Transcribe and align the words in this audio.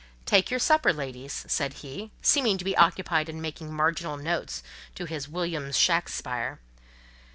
"Take 0.25 0.49
your 0.49 0.59
supper, 0.59 0.91
ladies," 0.91 1.45
said 1.47 1.73
he, 1.85 2.09
seeming 2.23 2.57
to 2.57 2.65
be 2.65 2.75
occupied 2.75 3.29
in 3.29 3.39
making 3.39 3.71
marginal 3.71 4.17
notes 4.17 4.63
to 4.95 5.05
his 5.05 5.29
"Williams 5.29 5.77
Shackspire." 5.77 6.57